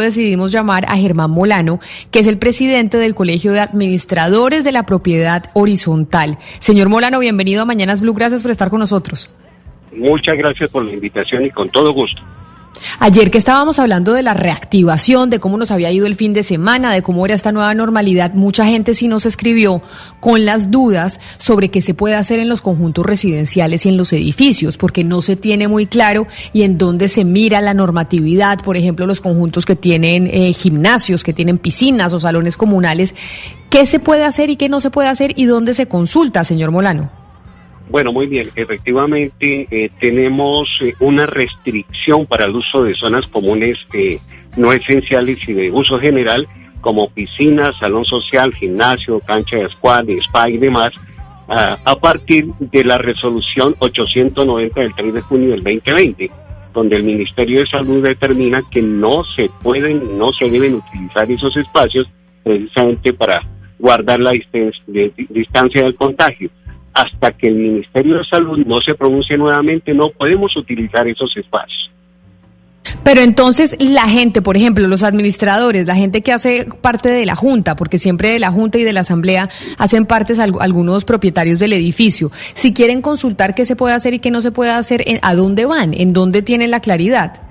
decidimos 0.00 0.52
llamar 0.52 0.84
a 0.88 0.96
Germán 0.96 1.30
Molano, 1.30 1.80
que 2.10 2.20
es 2.20 2.26
el 2.26 2.38
presidente 2.38 2.98
del 2.98 3.14
Colegio 3.14 3.52
de 3.52 3.60
Administradores 3.60 4.64
de 4.64 4.72
la 4.72 4.86
Propiedad 4.86 5.50
Horizontal. 5.54 6.38
Señor 6.58 6.88
Molano, 6.88 7.18
bienvenido 7.18 7.62
a 7.62 7.64
Mañanas 7.64 8.00
Blue, 8.00 8.14
gracias 8.14 8.42
por 8.42 8.50
estar 8.50 8.70
con 8.70 8.80
nosotros. 8.80 9.30
Muchas 9.92 10.36
gracias 10.36 10.70
por 10.70 10.84
la 10.84 10.92
invitación 10.92 11.46
y 11.46 11.50
con 11.50 11.68
todo 11.68 11.92
gusto. 11.92 12.22
Ayer 12.98 13.30
que 13.30 13.38
estábamos 13.38 13.78
hablando 13.78 14.12
de 14.12 14.22
la 14.22 14.34
reactivación, 14.34 15.30
de 15.30 15.40
cómo 15.40 15.56
nos 15.56 15.70
había 15.70 15.90
ido 15.90 16.06
el 16.06 16.14
fin 16.14 16.32
de 16.32 16.42
semana, 16.42 16.92
de 16.92 17.02
cómo 17.02 17.24
era 17.24 17.34
esta 17.34 17.52
nueva 17.52 17.74
normalidad, 17.74 18.34
mucha 18.34 18.66
gente 18.66 18.94
sí 18.94 19.08
nos 19.08 19.26
escribió 19.26 19.82
con 20.20 20.44
las 20.44 20.70
dudas 20.70 21.20
sobre 21.38 21.70
qué 21.70 21.80
se 21.80 21.94
puede 21.94 22.14
hacer 22.14 22.38
en 22.38 22.48
los 22.48 22.62
conjuntos 22.62 23.04
residenciales 23.06 23.86
y 23.86 23.88
en 23.88 23.96
los 23.96 24.12
edificios, 24.12 24.76
porque 24.76 25.04
no 25.04 25.22
se 25.22 25.36
tiene 25.36 25.68
muy 25.68 25.86
claro 25.86 26.26
y 26.52 26.62
en 26.62 26.78
dónde 26.78 27.08
se 27.08 27.24
mira 27.24 27.60
la 27.60 27.74
normatividad, 27.74 28.60
por 28.62 28.76
ejemplo, 28.76 29.06
los 29.06 29.20
conjuntos 29.20 29.66
que 29.66 29.76
tienen 29.76 30.26
eh, 30.26 30.52
gimnasios, 30.52 31.24
que 31.24 31.32
tienen 31.32 31.58
piscinas 31.58 32.12
o 32.12 32.20
salones 32.20 32.56
comunales, 32.56 33.14
qué 33.70 33.86
se 33.86 34.00
puede 34.00 34.24
hacer 34.24 34.50
y 34.50 34.56
qué 34.56 34.68
no 34.68 34.80
se 34.80 34.90
puede 34.90 35.08
hacer 35.08 35.32
y 35.36 35.44
dónde 35.44 35.74
se 35.74 35.86
consulta, 35.86 36.44
señor 36.44 36.70
Molano. 36.70 37.17
Bueno, 37.90 38.12
muy 38.12 38.26
bien. 38.26 38.48
Efectivamente, 38.54 39.66
eh, 39.70 39.90
tenemos 39.98 40.68
eh, 40.80 40.94
una 41.00 41.24
restricción 41.26 42.26
para 42.26 42.44
el 42.44 42.54
uso 42.54 42.84
de 42.84 42.94
zonas 42.94 43.26
comunes 43.26 43.78
eh, 43.94 44.18
no 44.56 44.72
esenciales 44.72 45.48
y 45.48 45.54
de 45.54 45.70
uso 45.70 45.98
general, 45.98 46.46
como 46.80 47.08
piscinas, 47.08 47.76
salón 47.78 48.04
social, 48.04 48.54
gimnasio, 48.54 49.20
cancha 49.20 49.56
de 49.56 49.68
squad, 49.70 50.08
spa 50.08 50.48
y 50.50 50.58
demás, 50.58 50.92
a 51.50 51.96
partir 51.98 52.46
de 52.58 52.84
la 52.84 52.98
resolución 52.98 53.74
890 53.78 54.80
del 54.80 54.94
3 54.94 55.14
de 55.14 55.20
junio 55.22 55.50
del 55.50 55.64
2020, 55.64 56.30
donde 56.74 56.96
el 56.96 57.04
Ministerio 57.04 57.60
de 57.60 57.66
Salud 57.66 58.02
determina 58.02 58.62
que 58.70 58.82
no 58.82 59.24
se 59.24 59.50
pueden, 59.62 60.18
no 60.18 60.30
se 60.30 60.50
deben 60.50 60.74
utilizar 60.74 61.30
esos 61.30 61.56
espacios 61.56 62.06
precisamente 62.44 63.14
para 63.14 63.42
guardar 63.78 64.20
la 64.20 64.32
distancia 65.30 65.82
del 65.82 65.94
contagio 65.94 66.50
hasta 66.98 67.30
que 67.30 67.46
el 67.46 67.54
Ministerio 67.54 68.18
de 68.18 68.24
Salud 68.24 68.58
no 68.66 68.80
se 68.80 68.94
pronuncie 68.94 69.38
nuevamente, 69.38 69.94
no 69.94 70.10
podemos 70.10 70.56
utilizar 70.56 71.06
esos 71.06 71.36
espacios. 71.36 71.92
Pero 73.04 73.20
entonces 73.20 73.76
la 73.78 74.08
gente, 74.08 74.42
por 74.42 74.56
ejemplo, 74.56 74.88
los 74.88 75.04
administradores, 75.04 75.86
la 75.86 75.94
gente 75.94 76.22
que 76.22 76.32
hace 76.32 76.66
parte 76.80 77.08
de 77.08 77.24
la 77.24 77.36
Junta, 77.36 77.76
porque 77.76 77.98
siempre 77.98 78.30
de 78.30 78.38
la 78.40 78.50
Junta 78.50 78.78
y 78.78 78.82
de 78.82 78.92
la 78.92 79.00
Asamblea 79.00 79.48
hacen 79.78 80.06
partes 80.06 80.40
algunos 80.40 81.04
propietarios 81.04 81.60
del 81.60 81.72
edificio, 81.72 82.32
si 82.54 82.74
quieren 82.74 83.00
consultar 83.00 83.54
qué 83.54 83.64
se 83.64 83.76
puede 83.76 83.94
hacer 83.94 84.14
y 84.14 84.18
qué 84.18 84.30
no 84.30 84.40
se 84.40 84.50
puede 84.50 84.72
hacer, 84.72 85.04
¿a 85.22 85.34
dónde 85.34 85.66
van? 85.66 85.94
¿En 85.94 86.12
dónde 86.12 86.42
tienen 86.42 86.70
la 86.70 86.80
claridad? 86.80 87.42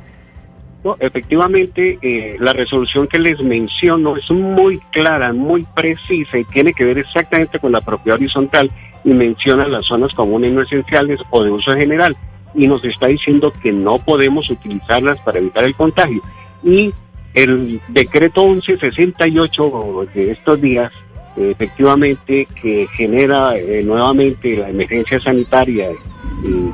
efectivamente, 0.99 1.97
eh, 2.01 2.37
la 2.39 2.53
resolución 2.53 3.07
que 3.07 3.19
les 3.19 3.41
menciono 3.41 4.15
es 4.15 4.29
muy 4.31 4.79
clara, 4.91 5.33
muy 5.33 5.65
precisa 5.75 6.37
y 6.37 6.43
tiene 6.45 6.73
que 6.73 6.85
ver 6.85 6.99
exactamente 6.99 7.59
con 7.59 7.71
la 7.71 7.81
propiedad 7.81 8.15
horizontal 8.15 8.71
y 9.03 9.13
menciona 9.13 9.67
las 9.67 9.85
zonas 9.85 10.13
comunes 10.13 10.53
no 10.53 10.61
esenciales 10.61 11.19
o 11.29 11.43
de 11.43 11.51
uso 11.51 11.73
general 11.73 12.15
y 12.53 12.67
nos 12.67 12.83
está 12.83 13.07
diciendo 13.07 13.53
que 13.61 13.71
no 13.71 13.99
podemos 13.99 14.49
utilizarlas 14.49 15.19
para 15.19 15.39
evitar 15.39 15.63
el 15.63 15.75
contagio. 15.75 16.21
Y 16.63 16.91
el 17.33 17.79
decreto 17.89 18.47
1168 18.47 20.07
de 20.13 20.31
estos 20.31 20.59
días, 20.59 20.91
efectivamente, 21.35 22.47
que 22.59 22.87
genera 22.93 23.55
eh, 23.55 23.83
nuevamente 23.83 24.57
la 24.57 24.69
emergencia 24.69 25.19
sanitaria 25.19 25.89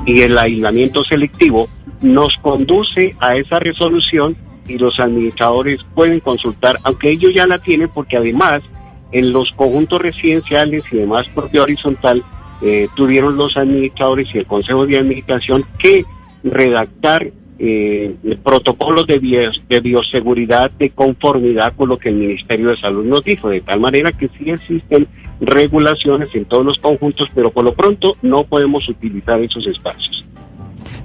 y, 0.06 0.22
el 0.22 0.38
aislamiento 0.38 1.04
selectivo, 1.04 1.68
nos 2.00 2.36
conduce 2.38 3.14
a 3.20 3.36
esa 3.36 3.58
resolución 3.58 4.36
y 4.66 4.78
los 4.78 4.98
administradores 5.00 5.84
pueden 5.94 6.20
consultar, 6.20 6.78
aunque 6.82 7.10
ellos 7.10 7.34
ya 7.34 7.46
la 7.46 7.58
tienen, 7.58 7.90
porque 7.90 8.16
además 8.16 8.62
en 9.14 9.32
los 9.32 9.52
conjuntos 9.52 10.02
residenciales 10.02 10.84
y 10.92 10.96
demás 10.96 11.28
propio 11.28 11.62
horizontal, 11.62 12.22
eh, 12.62 12.88
tuvieron 12.94 13.36
los 13.36 13.56
administradores 13.56 14.34
y 14.34 14.38
el 14.38 14.46
Consejo 14.46 14.86
de 14.86 14.98
Administración 14.98 15.64
que 15.78 16.04
redactar 16.42 17.30
eh, 17.58 18.14
protocolos 18.42 19.06
de, 19.06 19.50
de 19.68 19.80
bioseguridad 19.80 20.70
de 20.72 20.90
conformidad 20.90 21.72
con 21.76 21.88
lo 21.88 21.98
que 21.98 22.08
el 22.08 22.16
Ministerio 22.16 22.70
de 22.70 22.76
Salud 22.76 23.04
nos 23.04 23.22
dijo, 23.22 23.48
de 23.48 23.60
tal 23.60 23.80
manera 23.80 24.12
que 24.12 24.28
sí 24.36 24.50
existen 24.50 25.06
regulaciones 25.40 26.28
en 26.34 26.44
todos 26.44 26.64
los 26.66 26.78
conjuntos, 26.78 27.30
pero 27.34 27.52
por 27.52 27.64
lo 27.64 27.74
pronto 27.74 28.16
no 28.22 28.44
podemos 28.44 28.88
utilizar 28.88 29.40
esos 29.40 29.66
espacios. 29.66 30.24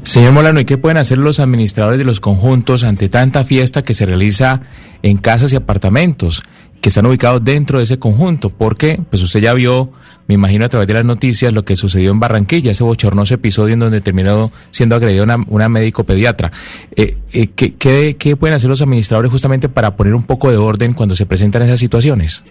Señor 0.02 0.31
Molano, 0.31 0.59
¿y 0.59 0.66
qué 0.66 0.78
pueden 0.78 0.97
hacer 0.97 1.18
los 1.18 1.40
administradores 1.40 2.00
de 2.00 2.06
los 2.06 2.20
conjuntos 2.20 2.84
ante 2.84 3.09
tanta 3.09 3.44
fiesta 3.44 3.84
que 3.84 3.94
se 3.94 4.06
realiza 4.06 4.62
en 5.03 5.18
casas 5.18 5.53
y 5.53 5.56
apartamentos? 5.56 6.41
Que 6.81 6.90
están 6.90 7.06
ubicados 7.06 7.44
dentro 7.44 7.78
de 7.79 7.84
ese 7.84 8.00
conjunto, 8.00 8.50
porque 8.50 9.00
pues 9.09 9.22
usted 9.22 9.41
ya 9.41 9.53
vio, 9.53 9.91
me 10.28 10.35
imagino 10.35 10.66
a 10.66 10.69
través 10.69 10.88
de 10.88 10.94
las 10.94 11.06
noticias, 11.06 11.53
lo 11.53 11.66
que 11.66 11.75
sucedió 11.75 12.12
en 12.12 12.19
Barranquilla, 12.19 12.72
ese 12.72 12.84
bochornoso 12.84 13.34
episodio 13.34 13.73
en 13.73 13.79
donde 13.79 14.01
terminó 14.01 14.51
siendo 14.69 14.95
agredida 14.95 15.23
una, 15.23 15.69
médico 15.69 16.03
pediatra. 16.03 16.51
Eh, 16.95 17.16
eh, 17.34 17.47
¿qué, 17.56 18.16
qué, 18.17 18.35
pueden 18.35 18.56
hacer 18.56 18.69
los 18.69 18.81
administradores 18.81 19.31
justamente 19.31 19.67
para 19.67 19.95
poner 19.95 20.16
un 20.16 20.23
poco 20.23 20.50
de 20.50 20.57
orden 20.57 20.94
cuando 20.94 21.16
se 21.16 21.25
presentan 21.25 21.63
esas 21.63 21.79
situaciones? 21.79 22.44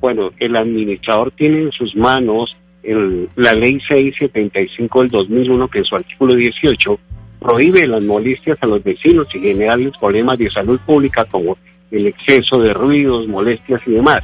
Bueno, 0.00 0.30
el 0.38 0.54
administrador 0.54 1.32
tiene 1.32 1.58
en 1.62 1.72
sus 1.72 1.96
manos 1.96 2.56
el, 2.82 3.28
la 3.36 3.54
ley 3.54 3.80
675 3.80 5.00
del 5.00 5.10
2001, 5.10 5.68
que 5.68 5.78
en 5.78 5.84
su 5.84 5.96
artículo 5.96 6.34
18 6.34 6.98
prohíbe 7.40 7.86
las 7.86 8.02
molestias 8.02 8.58
a 8.60 8.66
los 8.66 8.82
vecinos 8.82 9.26
y 9.34 9.40
generales 9.40 9.92
problemas 9.98 10.38
de 10.38 10.50
salud 10.50 10.78
pública 10.86 11.24
como 11.24 11.56
el 11.90 12.06
exceso 12.06 12.58
de 12.58 12.72
ruidos, 12.72 13.28
molestias 13.28 13.80
y 13.86 13.92
demás. 13.92 14.22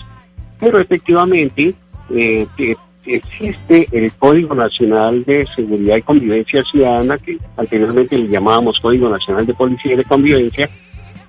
Pero 0.59 0.79
efectivamente 0.79 1.75
eh, 2.15 2.47
existe 3.07 3.89
el 3.93 4.13
Código 4.13 4.55
Nacional 4.55 5.25
de 5.25 5.47
Seguridad 5.55 5.97
y 5.97 6.03
Convivencia 6.03 6.63
Ciudadana, 6.65 7.19
que 7.19 7.39
anteriormente 7.57 8.17
le 8.17 8.29
llamábamos 8.29 8.81
Código 8.81 9.09
Nacional 9.09 9.47
de 9.47 9.55
Policía 9.55 9.95
y 9.95 9.97
de 9.97 10.05
Convivencia, 10.05 10.71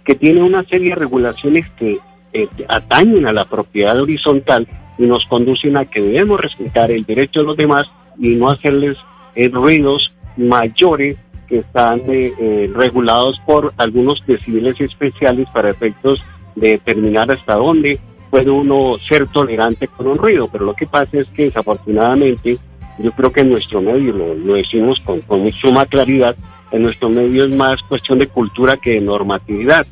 que 0.03 0.15
tiene 0.15 0.41
una 0.41 0.63
serie 0.63 0.89
de 0.89 0.95
regulaciones 0.95 1.69
que 1.71 1.99
eh, 2.33 2.47
atañen 2.67 3.25
a 3.25 3.33
la 3.33 3.45
propiedad 3.45 3.99
horizontal 3.99 4.67
y 4.97 5.03
nos 5.03 5.25
conducen 5.25 5.77
a 5.77 5.85
que 5.85 6.01
debemos 6.01 6.39
respetar 6.39 6.91
el 6.91 7.05
derecho 7.05 7.41
de 7.41 7.45
los 7.47 7.57
demás 7.57 7.91
y 8.19 8.29
no 8.35 8.49
hacerles 8.49 8.97
eh, 9.35 9.49
ruidos 9.49 10.15
mayores 10.37 11.17
que 11.53 11.59
están 11.59 12.01
eh, 12.07 12.33
eh, 12.39 12.71
regulados 12.73 13.39
por 13.45 13.75
algunos 13.77 14.25
decibeles 14.25 14.81
especiales 14.81 15.47
para 15.53 15.69
efectos 15.69 16.25
de 16.55 16.69
determinar 16.69 17.29
hasta 17.31 17.53
dónde 17.53 17.99
puede 18.31 18.49
uno 18.49 18.97
ser 18.97 19.27
tolerante 19.27 19.87
con 19.87 20.07
un 20.07 20.17
ruido. 20.17 20.47
Pero 20.51 20.65
lo 20.65 20.73
que 20.73 20.87
pasa 20.87 21.19
es 21.19 21.29
que 21.29 21.43
desafortunadamente, 21.43 22.57
yo 22.97 23.11
creo 23.11 23.31
que 23.31 23.41
en 23.41 23.51
nuestro 23.51 23.81
medio, 23.83 24.13
lo, 24.13 24.55
decimos 24.55 24.99
con, 25.01 25.21
con 25.21 25.51
suma 25.51 25.85
claridad, 25.85 26.35
en 26.71 26.81
nuestro 26.81 27.09
medio 27.09 27.45
es 27.45 27.51
más 27.51 27.83
cuestión 27.83 28.17
de 28.17 28.25
cultura 28.25 28.77
que 28.77 28.93
de 28.93 29.01
normatividad. 29.01 29.85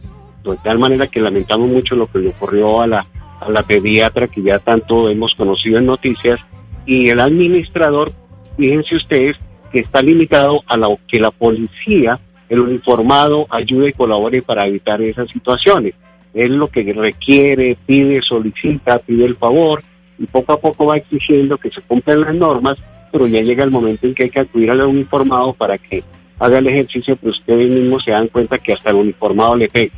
De 0.43 0.57
tal 0.63 0.79
manera 0.79 1.05
que 1.05 1.21
lamentamos 1.21 1.69
mucho 1.69 1.95
lo 1.95 2.07
que 2.07 2.17
le 2.17 2.29
ocurrió 2.29 2.81
a 2.81 2.87
la, 2.87 3.05
a 3.39 3.51
la 3.51 3.61
pediatra 3.61 4.27
que 4.27 4.41
ya 4.41 4.57
tanto 4.57 5.11
hemos 5.11 5.35
conocido 5.35 5.77
en 5.77 5.85
noticias 5.85 6.39
y 6.87 7.09
el 7.09 7.19
administrador, 7.19 8.11
fíjense 8.57 8.95
ustedes, 8.95 9.37
que 9.71 9.79
está 9.79 10.01
limitado 10.01 10.63
a 10.67 10.77
lo 10.77 10.99
que 11.07 11.19
la 11.19 11.31
policía, 11.31 12.19
el 12.49 12.59
uniformado, 12.59 13.47
ayude 13.49 13.89
y 13.89 13.93
colabore 13.93 14.41
para 14.41 14.67
evitar 14.67 15.01
esas 15.01 15.29
situaciones. 15.29 15.93
Es 16.33 16.49
lo 16.49 16.67
que 16.67 16.93
requiere, 16.93 17.77
pide, 17.85 18.21
solicita, 18.21 18.99
pide 18.99 19.25
el 19.25 19.37
favor 19.37 19.83
y 20.17 20.25
poco 20.27 20.53
a 20.53 20.59
poco 20.59 20.85
va 20.85 20.97
exigiendo 20.97 21.57
que 21.57 21.71
se 21.71 21.81
cumplan 21.81 22.21
las 22.21 22.35
normas, 22.35 22.77
pero 23.11 23.27
ya 23.27 23.41
llega 23.41 23.63
el 23.63 23.71
momento 23.71 24.07
en 24.07 24.13
que 24.13 24.23
hay 24.23 24.29
que 24.29 24.39
acudir 24.41 24.71
al 24.71 24.81
uniformado 24.81 25.53
para 25.53 25.77
que 25.77 26.03
haga 26.39 26.57
el 26.57 26.67
ejercicio, 26.67 27.15
pero 27.15 27.31
ustedes 27.31 27.69
mismos 27.69 28.03
se 28.03 28.11
dan 28.11 28.27
cuenta 28.27 28.57
que 28.57 28.73
hasta 28.73 28.89
el 28.89 28.97
uniformado 28.97 29.55
le 29.55 29.69
pega. 29.69 29.93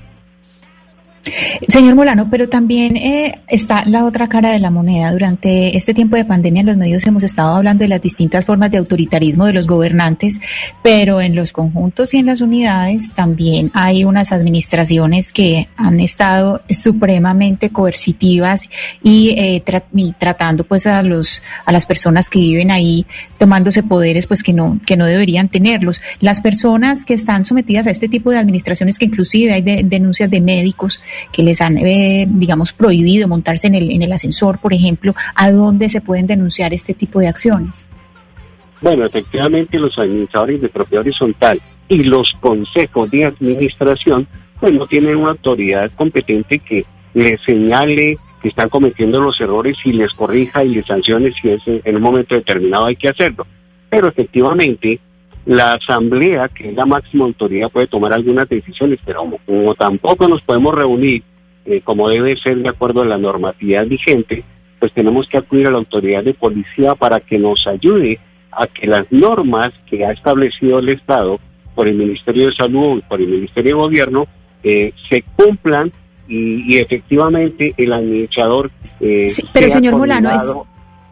Señor 1.68 1.96
Molano, 1.96 2.28
pero 2.30 2.50
también 2.50 2.98
eh, 2.98 3.40
está 3.48 3.86
la 3.86 4.04
otra 4.04 4.28
cara 4.28 4.52
de 4.52 4.60
la 4.60 4.70
moneda. 4.70 5.12
Durante 5.12 5.78
este 5.78 5.94
tiempo 5.94 6.18
de 6.18 6.26
pandemia 6.26 6.62
en 6.62 6.66
los 6.68 6.78
medios 6.78 7.06
hemos 7.08 7.24
estado 7.24 7.56
hablando 7.56 7.84
de 7.84 7.88
las 7.88 8.02
distintas 8.02 8.46
formas 8.46 8.72
de 8.72 8.78
autoritarismo 8.78 9.46
de 9.46 9.54
los 9.54 9.66
gobernantes, 9.66 10.42
pero 10.82 11.22
en 11.22 11.34
los 11.36 11.54
conjuntos 11.54 12.14
y 12.14 12.18
en 12.18 12.26
las 12.26 12.42
unidades 12.42 13.14
también 13.14 13.72
hay 13.74 14.04
unas 14.04 14.34
administraciones 14.34 15.32
que 15.32 15.70
han 15.78 16.00
estado 16.02 16.62
supremamente 16.70 17.70
coercitivas 17.70 18.68
y, 19.02 19.36
eh, 19.38 19.64
tratando 20.18 20.66
pues 20.66 20.88
a 20.88 21.02
los 21.04 21.42
a 21.66 21.72
las 21.72 21.86
personas 21.86 22.30
que 22.30 22.40
viven 22.40 22.72
ahí 22.72 23.06
tomándose 23.38 23.84
poderes 23.84 24.28
pues 24.28 24.44
que 24.44 24.54
no 24.54 24.80
que 24.86 24.98
no 24.98 25.06
deberían 25.06 25.48
tenerlos. 25.48 26.02
Las 26.20 26.42
personas 26.42 27.06
que 27.06 27.14
están 27.14 27.46
sometidas 27.46 27.88
a 27.88 27.92
este 27.92 28.10
tipo 28.10 28.32
de 28.32 28.38
administraciones 28.38 29.00
que 29.00 29.06
inclusive 29.06 29.54
hay 29.54 29.62
denuncias 29.62 30.30
de 30.30 30.42
médicos 30.42 31.00
que 31.32 31.44
les 31.44 31.62
han, 31.62 31.78
eh, 31.78 32.26
digamos, 32.30 32.74
prohibido 32.74 33.28
montarse 33.28 33.68
en 33.68 33.76
el, 33.76 33.92
en 33.92 34.02
el 34.02 34.12
ascensor, 34.12 34.60
por 34.60 34.74
ejemplo, 34.74 35.16
¿a 35.36 35.52
dónde 35.52 35.90
se 35.90 36.02
pueden 36.02 36.28
denunciar 36.28 36.74
este 36.74 36.94
tipo 36.94 37.20
de 37.20 37.28
acciones? 37.28 37.86
Bueno, 38.82 39.06
efectivamente 39.06 39.80
los 39.80 39.98
administradores 39.98 40.62
de 40.62 40.70
propiedad 40.70 41.02
horizontal 41.02 41.62
y 41.88 42.04
los 42.04 42.34
consejos 42.42 43.10
de 43.12 43.26
administración 43.26 44.28
pues 44.60 44.74
no 44.74 44.88
tienen 44.88 45.18
una 45.18 45.32
autoridad 45.32 45.92
competente 45.96 46.60
que 46.60 46.86
les 47.14 47.42
señale 47.42 48.18
que 48.42 48.50
están 48.50 48.68
cometiendo 48.68 49.22
los 49.22 49.40
errores 49.40 49.78
y 49.86 49.94
les 49.94 50.14
corrija 50.14 50.64
y 50.66 50.76
les 50.76 50.86
sancione 50.86 51.32
si 51.32 51.50
es 51.50 51.62
en 51.66 51.96
un 51.96 52.02
momento 52.02 52.36
determinado 52.36 52.86
hay 52.86 52.98
que 52.98 53.08
hacerlo. 53.08 53.48
Pero 53.90 54.10
efectivamente, 54.10 55.00
la 55.46 55.74
asamblea, 55.74 56.50
que 56.50 56.70
es 56.70 56.76
la 56.76 56.86
máxima 56.86 57.26
autoridad, 57.26 57.70
puede 57.70 57.88
tomar 57.88 58.14
algunas 58.14 58.48
decisiones, 58.48 59.00
pero 59.06 59.26
como, 59.46 59.76
tampoco 59.76 60.28
nos 60.28 60.42
podemos 60.42 60.74
reunir 60.74 61.24
eh, 61.66 61.82
como 61.82 62.10
debe 62.10 62.36
ser 62.38 62.58
de 62.58 62.70
acuerdo 62.70 63.02
a 63.02 63.06
la 63.06 63.18
normatividad 63.18 63.86
vigente, 63.86 64.44
pues 64.80 64.92
tenemos 64.94 65.28
que 65.28 65.38
acudir 65.38 65.68
a 65.68 65.72
la 65.72 65.78
autoridad 65.78 66.24
de 66.24 66.34
policía 66.34 66.96
para 66.96 67.20
que 67.20 67.38
nos 67.38 67.66
ayude 67.68 68.20
a 68.52 68.68
que 68.68 68.88
las 68.88 69.10
normas 69.12 69.72
que 69.90 70.06
ha 70.06 70.12
establecido 70.12 70.80
el 70.80 70.90
Estado 70.90 71.40
por 71.74 71.88
el 71.88 71.96
Ministerio 71.96 72.48
de 72.48 72.56
Salud 72.56 73.00
y 73.00 73.02
por 73.02 73.22
el 73.22 73.28
Ministerio 73.28 73.76
de 73.76 73.82
Gobierno 73.82 74.28
eh, 74.64 74.94
se 75.10 75.24
cumplan 75.36 75.92
y, 76.28 76.78
efectivamente 76.78 77.74
el 77.78 77.94
administrador... 77.94 78.72
Eh, 79.00 79.28
sí, 79.28 79.44
pero 79.54 79.70
señor 79.70 79.98
Molano, 79.98 80.32
es, 80.32 80.54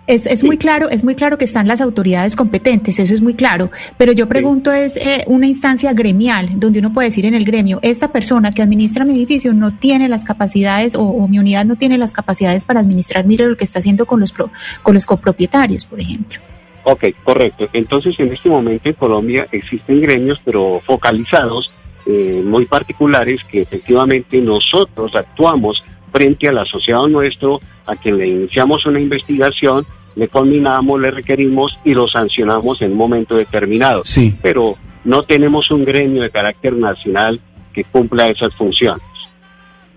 es, 0.08 0.44
muy 0.44 0.58
claro, 0.58 0.90
es 0.90 1.04
muy 1.04 1.16
claro 1.16 1.38
que 1.38 1.46
están 1.46 1.68
las 1.68 1.82
autoridades 1.82 2.36
competentes, 2.36 3.00
eso 3.00 3.14
es 3.14 3.22
muy 3.22 3.34
claro. 3.34 3.72
Pero 3.98 4.12
yo 4.12 4.28
pregunto 4.28 4.72
es 4.72 4.98
eh, 4.98 5.24
una 5.28 5.48
instancia 5.48 5.94
gremial 5.94 6.60
donde 6.60 6.80
uno 6.80 6.92
puede 6.92 7.08
decir 7.08 7.26
en 7.26 7.36
el 7.36 7.46
gremio, 7.46 7.80
esta 7.82 8.12
persona 8.12 8.52
que 8.52 8.62
administra 8.62 9.06
mi 9.06 9.14
edificio 9.14 9.54
no 9.54 9.78
tiene 9.78 10.10
las 10.10 10.24
capacidades 10.24 10.96
o, 10.96 11.28
mi 11.28 11.40
unidad 11.40 11.66
no 11.66 11.76
tiene 11.76 11.98
las 11.98 12.14
capacidades 12.14 12.66
para 12.66 12.80
administrar, 12.80 13.26
mire 13.26 13.46
lo 13.48 13.56
que 13.56 13.64
está 13.64 13.80
haciendo 13.80 14.06
con 14.06 14.20
los 14.20 14.32
con 14.32 14.94
los 14.94 15.06
copropietarios, 15.06 15.86
por 15.86 16.00
ejemplo. 16.00 16.40
Ok, 16.84 17.06
correcto. 17.24 17.70
Entonces 17.74 18.20
en 18.20 18.34
este 18.34 18.50
momento 18.50 18.90
en 18.90 18.96
Colombia 18.96 19.48
existen 19.52 20.02
gremios, 20.02 20.42
pero 20.44 20.82
focalizados 20.86 21.72
eh, 22.06 22.42
muy 22.44 22.66
particulares 22.66 23.44
que 23.44 23.62
efectivamente 23.62 24.42
nosotros 24.42 25.16
actuamos 25.16 25.84
frente 26.12 26.48
al 26.48 26.58
asociado 26.58 27.08
nuestro 27.08 27.60
a 27.86 27.96
quien 27.96 28.18
le 28.18 28.28
iniciamos 28.28 28.86
una 28.86 29.00
investigación, 29.00 29.86
le 30.16 30.28
combinamos, 30.28 31.00
le 31.00 31.12
requerimos 31.12 31.80
y 31.86 31.94
lo 31.94 32.08
sancionamos 32.08 32.82
en 32.82 32.92
un 32.92 32.98
momento 32.98 33.36
determinado. 33.38 34.02
Sí. 34.06 34.36
Pero 34.42 34.76
no 35.04 35.24
tenemos 35.24 35.72
un 35.72 35.86
gremio 35.86 36.22
de 36.22 36.30
carácter 36.30 36.74
nacional 36.74 37.40
que 37.74 37.84
cumpla 37.86 38.28
esas 38.28 38.54
funciones. 38.56 39.04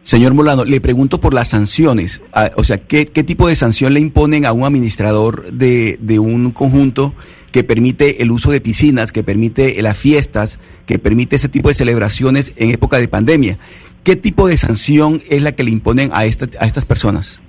Señor 0.03 0.35
Molano, 0.35 0.65
le 0.65 0.83
pregunto 0.83 1.19
por 1.19 1.33
las 1.33 1.49
sanciones. 1.49 2.21
Ah, 2.33 2.51
o 2.57 2.65
sea, 2.65 2.77
¿qué, 2.77 3.07
¿qué, 3.07 3.25
tipo 3.25 3.49
de 3.49 3.57
sanción 3.57 3.95
le 3.95 4.01
imponen 4.01 4.45
a 4.45 4.53
un 4.53 4.65
administrador 4.65 5.51
de, 5.51 5.99
de 5.99 6.19
un 6.19 6.51
conjunto 6.51 7.15
que 7.53 7.65
permite 7.65 8.21
el 8.21 8.31
uso 8.31 8.51
de 8.51 8.61
piscinas, 8.61 9.13
que 9.13 9.23
permite 9.23 9.81
las 9.81 9.97
fiestas, 9.97 10.59
que 10.87 10.99
permite 10.99 11.37
ese 11.37 11.49
tipo 11.49 11.69
de 11.69 11.75
celebraciones 11.75 12.53
en 12.57 12.71
época 12.71 12.99
de 12.99 13.09
pandemia. 13.09 13.59
¿Qué 14.05 14.17
tipo 14.17 14.47
de 14.47 14.57
sanción 14.59 15.21
es 15.31 15.43
la 15.43 15.53
que 15.53 15.65
le 15.65 15.71
imponen 15.71 16.11
a, 16.13 16.27
esta, 16.27 16.47
a 16.61 16.67
estas 16.67 16.85
personas? 16.85 17.41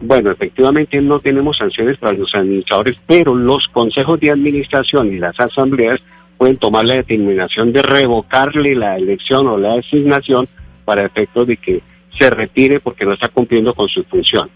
Bueno, 0.00 0.30
efectivamente 0.30 1.00
no 1.00 1.20
tenemos 1.20 1.56
sanciones 1.56 1.98
para 1.98 2.12
los 2.12 2.34
administradores, 2.34 2.96
pero 3.06 3.34
los 3.34 3.66
consejos 3.68 4.20
de 4.20 4.30
administración 4.30 5.12
y 5.12 5.18
las 5.18 5.38
asambleas 5.40 6.00
pueden 6.38 6.58
tomar 6.58 6.84
la 6.84 6.94
determinación 6.94 7.72
de 7.72 7.82
revocarle 7.82 8.76
la 8.76 8.96
elección 8.96 9.48
o 9.48 9.58
la 9.58 9.74
designación 9.74 10.46
para 10.84 11.04
efectos 11.04 11.46
de 11.48 11.56
que 11.56 11.82
se 12.16 12.30
retire 12.30 12.78
porque 12.78 13.04
no 13.04 13.14
está 13.14 13.28
cumpliendo 13.28 13.74
con 13.74 13.88
sus 13.88 14.06
funciones. 14.06 14.52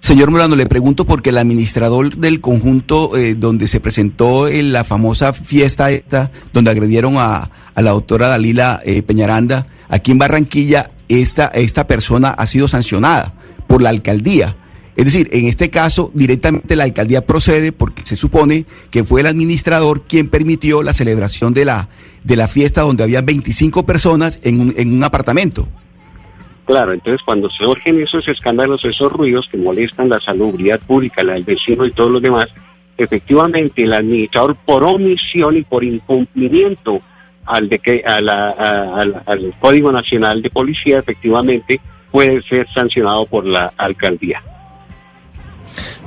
Señor 0.00 0.32
Morano, 0.32 0.56
le 0.56 0.66
pregunto 0.66 1.06
porque 1.06 1.30
el 1.30 1.38
administrador 1.38 2.16
del 2.16 2.40
conjunto 2.40 3.16
eh, 3.16 3.36
donde 3.36 3.68
se 3.68 3.78
presentó 3.78 4.48
en 4.48 4.72
la 4.72 4.82
famosa 4.82 5.32
fiesta 5.32 5.92
esta, 5.92 6.32
donde 6.52 6.72
agredieron 6.72 7.14
a, 7.18 7.50
la 7.76 7.90
doctora 7.92 8.26
Dalila 8.26 8.80
eh, 8.84 9.02
Peñaranda, 9.02 9.68
aquí 9.92 10.10
en 10.10 10.18
Barranquilla, 10.18 10.90
esta, 11.08 11.48
esta 11.48 11.86
persona 11.86 12.30
ha 12.30 12.46
sido 12.46 12.66
sancionada 12.66 13.34
por 13.66 13.82
la 13.82 13.90
alcaldía. 13.90 14.56
Es 14.96 15.04
decir, 15.04 15.28
en 15.32 15.46
este 15.46 15.70
caso 15.70 16.10
directamente 16.14 16.76
la 16.76 16.84
alcaldía 16.84 17.26
procede 17.26 17.72
porque 17.72 18.02
se 18.04 18.16
supone 18.16 18.64
que 18.90 19.04
fue 19.04 19.20
el 19.20 19.26
administrador 19.26 20.02
quien 20.02 20.28
permitió 20.28 20.82
la 20.82 20.94
celebración 20.94 21.52
de 21.52 21.66
la, 21.66 21.88
de 22.24 22.36
la 22.36 22.48
fiesta 22.48 22.82
donde 22.82 23.04
había 23.04 23.20
25 23.20 23.84
personas 23.84 24.40
en 24.42 24.60
un, 24.60 24.74
en 24.76 24.94
un 24.94 25.04
apartamento. 25.04 25.68
Claro, 26.64 26.92
entonces 26.92 27.20
cuando 27.24 27.50
se 27.50 27.64
surgen 27.64 28.00
esos 28.00 28.26
escándalos, 28.28 28.84
esos 28.84 29.12
ruidos 29.12 29.46
que 29.50 29.58
molestan 29.58 30.08
la 30.08 30.20
salubridad 30.20 30.80
pública, 30.80 31.22
la 31.22 31.34
del 31.34 31.44
vecino 31.44 31.84
y 31.84 31.92
todos 31.92 32.10
los 32.10 32.22
demás, 32.22 32.46
efectivamente 32.96 33.82
el 33.82 33.92
administrador 33.92 34.56
por 34.64 34.84
omisión 34.84 35.56
y 35.56 35.62
por 35.62 35.84
incumplimiento 35.84 37.02
al, 37.46 37.68
de 37.68 37.78
que, 37.78 38.02
al 38.04 39.54
Código 39.60 39.92
Nacional 39.92 40.42
de 40.42 40.50
Policía, 40.50 40.98
efectivamente 40.98 41.80
puede 42.10 42.42
ser 42.42 42.66
sancionado 42.72 43.26
por 43.26 43.46
la 43.46 43.72
alcaldía. 43.76 44.42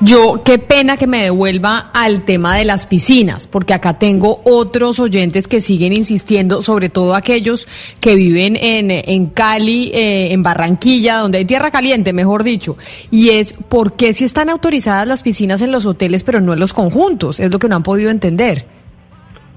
Yo, 0.01 0.41
qué 0.43 0.59
pena 0.59 0.97
que 0.97 1.07
me 1.07 1.23
devuelva 1.23 1.89
al 1.93 2.25
tema 2.25 2.57
de 2.57 2.65
las 2.65 2.85
piscinas, 2.85 3.47
porque 3.47 3.73
acá 3.73 3.97
tengo 3.97 4.41
otros 4.43 4.99
oyentes 4.99 5.47
que 5.47 5.61
siguen 5.61 5.93
insistiendo, 5.93 6.61
sobre 6.61 6.89
todo 6.89 7.15
aquellos 7.15 7.67
que 8.01 8.15
viven 8.15 8.57
en, 8.57 8.91
en 8.91 9.27
Cali, 9.27 9.91
eh, 9.93 10.33
en 10.33 10.43
Barranquilla, 10.43 11.19
donde 11.19 11.39
hay 11.39 11.45
tierra 11.45 11.71
caliente, 11.71 12.11
mejor 12.11 12.43
dicho, 12.43 12.77
y 13.09 13.29
es 13.29 13.53
por 13.53 13.93
qué 13.95 14.13
si 14.13 14.25
están 14.25 14.49
autorizadas 14.49 15.07
las 15.07 15.23
piscinas 15.23 15.61
en 15.61 15.71
los 15.71 15.85
hoteles, 15.85 16.23
pero 16.23 16.41
no 16.41 16.53
en 16.53 16.59
los 16.59 16.73
conjuntos, 16.73 17.39
es 17.39 17.51
lo 17.51 17.57
que 17.57 17.69
no 17.69 17.77
han 17.77 17.83
podido 17.83 18.11
entender. 18.11 18.74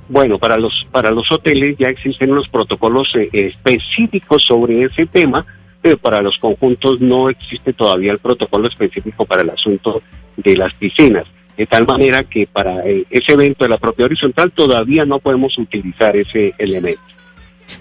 Bueno, 0.08 0.38
para 0.38 0.56
los 0.56 0.86
para 0.90 1.10
los 1.10 1.30
hoteles 1.30 1.76
ya 1.78 1.88
existen 1.88 2.32
unos 2.32 2.48
protocolos 2.48 3.14
eh, 3.14 3.28
específicos 3.32 4.44
sobre 4.46 4.84
ese 4.84 5.06
tema 5.06 5.44
pero 5.80 5.98
para 5.98 6.22
los 6.22 6.36
conjuntos 6.38 7.00
no 7.00 7.28
existe 7.28 7.72
todavía 7.72 8.12
el 8.12 8.18
protocolo 8.18 8.68
específico 8.68 9.24
para 9.24 9.42
el 9.42 9.50
asunto 9.50 10.02
de 10.36 10.56
las 10.56 10.74
piscinas. 10.74 11.24
De 11.56 11.66
tal 11.66 11.86
manera 11.86 12.22
que 12.24 12.46
para 12.46 12.86
eh, 12.86 13.04
ese 13.10 13.32
evento 13.32 13.64
de 13.64 13.70
la 13.70 13.78
propia 13.78 14.06
horizontal 14.06 14.52
todavía 14.52 15.04
no 15.04 15.18
podemos 15.18 15.56
utilizar 15.58 16.16
ese 16.16 16.54
elemento. 16.58 17.02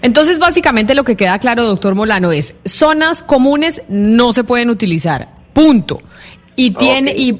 Entonces, 0.02 0.38
básicamente 0.38 0.94
lo 0.94 1.04
que 1.04 1.16
queda 1.16 1.38
claro, 1.38 1.64
doctor 1.64 1.94
Molano, 1.94 2.32
es 2.32 2.56
zonas 2.64 3.22
comunes 3.22 3.82
no 3.88 4.32
se 4.32 4.44
pueden 4.44 4.68
utilizar. 4.70 5.28
Punto. 5.52 6.00
Y 6.56 6.72
tiene, 6.72 7.14
y 7.16 7.38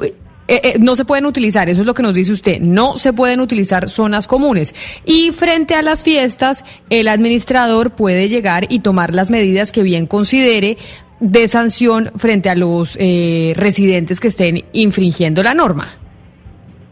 eh, 0.48 0.60
eh, 0.64 0.74
no 0.80 0.96
se 0.96 1.04
pueden 1.04 1.26
utilizar, 1.26 1.68
eso 1.68 1.82
es 1.82 1.86
lo 1.86 1.92
que 1.92 2.02
nos 2.02 2.14
dice 2.14 2.32
usted, 2.32 2.58
no 2.58 2.96
se 2.96 3.12
pueden 3.12 3.40
utilizar 3.40 3.90
zonas 3.90 4.26
comunes. 4.26 4.74
Y 5.04 5.30
frente 5.32 5.74
a 5.74 5.82
las 5.82 6.02
fiestas, 6.02 6.64
el 6.88 7.08
administrador 7.08 7.90
puede 7.90 8.30
llegar 8.30 8.64
y 8.70 8.78
tomar 8.78 9.14
las 9.14 9.30
medidas 9.30 9.72
que 9.72 9.82
bien 9.82 10.06
considere 10.06 10.78
de 11.20 11.48
sanción 11.48 12.12
frente 12.16 12.48
a 12.48 12.54
los 12.54 12.96
eh, 12.98 13.52
residentes 13.56 14.20
que 14.20 14.28
estén 14.28 14.64
infringiendo 14.72 15.42
la 15.42 15.52
norma. 15.52 15.86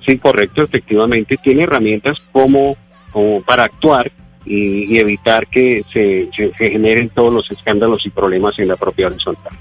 Sí, 0.04 0.18
correcto, 0.18 0.62
efectivamente 0.62 1.38
tiene 1.42 1.62
herramientas 1.62 2.18
como, 2.32 2.76
como 3.10 3.40
para 3.40 3.64
actuar 3.64 4.12
y, 4.44 4.98
evitar 4.98 5.46
que 5.46 5.82
se 5.92 6.28
generen 6.58 7.08
todos 7.08 7.32
los 7.32 7.50
escándalos 7.50 8.04
y 8.04 8.10
problemas 8.10 8.58
en 8.58 8.68
la 8.68 8.76
propia 8.76 9.06
horizontal. 9.06 9.54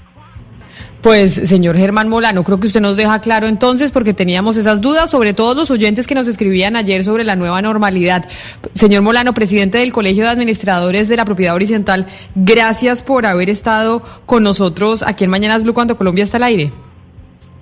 Pues, 1.06 1.34
señor 1.34 1.76
Germán 1.76 2.08
Molano, 2.08 2.42
creo 2.42 2.58
que 2.58 2.66
usted 2.66 2.80
nos 2.80 2.96
deja 2.96 3.20
claro 3.20 3.46
entonces, 3.46 3.92
porque 3.92 4.12
teníamos 4.12 4.56
esas 4.56 4.80
dudas, 4.80 5.08
sobre 5.08 5.34
todos 5.34 5.56
los 5.56 5.70
oyentes 5.70 6.04
que 6.04 6.16
nos 6.16 6.26
escribían 6.26 6.74
ayer 6.74 7.04
sobre 7.04 7.22
la 7.22 7.36
nueva 7.36 7.62
normalidad. 7.62 8.28
Señor 8.72 9.02
Molano, 9.02 9.32
presidente 9.32 9.78
del 9.78 9.92
Colegio 9.92 10.24
de 10.24 10.30
Administradores 10.30 11.08
de 11.08 11.16
la 11.16 11.24
Propiedad 11.24 11.54
Horizontal, 11.54 12.08
gracias 12.34 13.04
por 13.04 13.24
haber 13.24 13.50
estado 13.50 14.02
con 14.26 14.42
nosotros 14.42 15.04
aquí 15.04 15.22
en 15.22 15.30
Mañanas 15.30 15.62
Blue 15.62 15.74
cuando 15.74 15.96
Colombia 15.96 16.24
está 16.24 16.38
al 16.38 16.42
aire. 16.42 16.72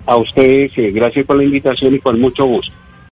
A 0.07 0.17
ustedes, 0.17 0.71
gracias 0.75 1.23
por 1.23 1.37
la 1.37 1.43
invitación 1.43 1.93
y 1.93 1.99
con 1.99 2.19
mucho 2.19 2.45
gusto. 2.45 2.73